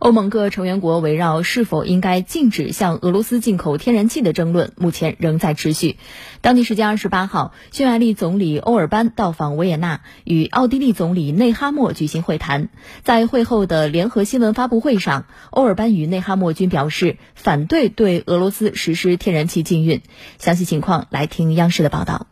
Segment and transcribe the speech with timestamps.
[0.00, 5.98] 欧盟各成员国围绕是否应该禁止向俄罗斯进口天然气的争论，目前仍在持续。
[6.40, 12.70] 当地时间二十八号，匈牙利总理欧尔班到访维也纳，与奥地利总理内哈默举行会谈。
[13.02, 20.00] 在会后的联合新闻发布会上，欧尔班与内哈默均表示反对对俄罗斯实施天然气禁运。
[20.38, 22.26] 详细情况，来听央视的报道。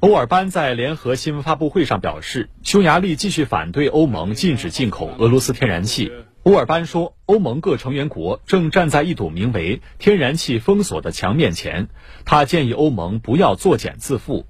[0.00, 6.10] 欧尔班在联合新闻发布会上表示，匈牙利继续反对欧盟禁止进口俄罗斯天然气。
[6.44, 11.88] 欧尔班说，欧盟各成员国正站在一堵名为“天然气封锁”的墙面前。
[12.26, 14.44] 他建议欧盟不要作茧自缚。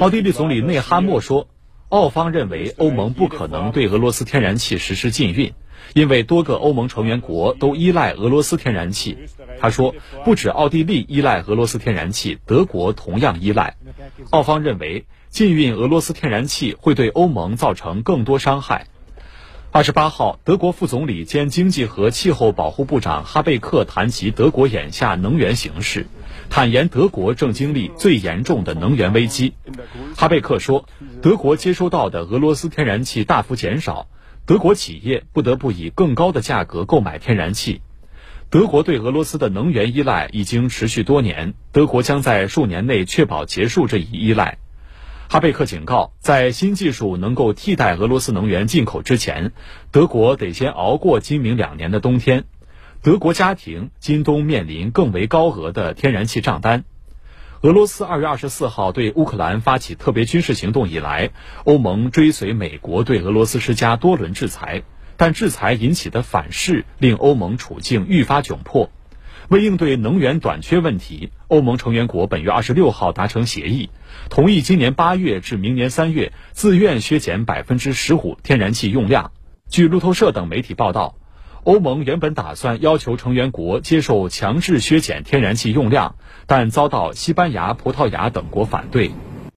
[0.00, 1.46] 奥地利总理内哈默说，
[1.88, 5.54] 澳方认为欧盟不可能对俄罗斯天然气实施禁运，
[5.94, 9.16] 因为多个欧盟成员国都依赖俄罗斯天然气。
[9.60, 13.76] 他说，不止奥地利依赖俄罗斯天然气，德国同样依赖。
[14.30, 18.88] 澳方认为，禁运俄罗斯天然气会对欧盟造成更多伤害。
[19.76, 26.06] 二十八号，德国副总理兼经济和气候保护部长哈贝克谈及德国眼下能源形势，
[26.48, 29.52] 坦言德国正经历最严重的能源危机。
[30.16, 30.86] 哈贝克说，
[31.20, 34.06] 德国接收到的俄罗斯天然气大幅减少，
[34.46, 37.82] 德国企业不得不以更高的价格购买天然气。
[38.48, 44.56] 德国对俄罗斯的能源依赖已经持续多年，德国将在数年内确保结束这一依赖。
[45.28, 49.50] 哈贝克警告，在新技术能够替代俄罗斯能源进口之前，
[49.90, 52.44] 德国得先熬过今明两年的冬天。
[53.02, 56.84] 德国家庭今冬面临更为高额的天然气账单。
[57.62, 61.30] 俄罗斯二月二十四号对乌克兰发起特别军事行动以来，
[61.64, 64.84] 欧盟追随美国对俄罗斯施加多轮制裁，
[65.16, 68.90] 但制裁引起的反噬令欧盟处境愈发窘迫。
[69.48, 73.90] 为应对能源短缺问题，欧盟成员国本月二十六号达成协议，
[74.28, 79.30] 同意今年八月至明年三月自愿削减百分之十五天然气用量。
[79.68, 81.16] 据路透社等媒体报道，
[81.64, 89.10] 欧盟原本打算要求成员国接受强制削减天然气用量，但遭到西班牙、葡萄牙等国反对。